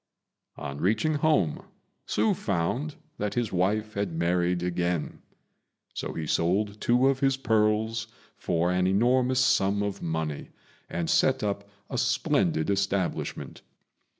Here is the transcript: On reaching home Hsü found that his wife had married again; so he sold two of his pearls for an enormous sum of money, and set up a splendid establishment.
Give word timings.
On 0.55 0.79
reaching 0.81 1.13
home 1.13 1.63
Hsü 2.07 2.35
found 2.35 2.95
that 3.19 3.35
his 3.35 3.51
wife 3.51 3.93
had 3.93 4.11
married 4.13 4.63
again; 4.63 5.21
so 5.93 6.13
he 6.13 6.25
sold 6.25 6.81
two 6.81 7.05
of 7.07 7.19
his 7.19 7.37
pearls 7.37 8.07
for 8.35 8.71
an 8.71 8.87
enormous 8.87 9.39
sum 9.41 9.83
of 9.83 10.01
money, 10.01 10.49
and 10.89 11.07
set 11.07 11.43
up 11.43 11.69
a 11.87 11.99
splendid 11.99 12.71
establishment. 12.71 13.61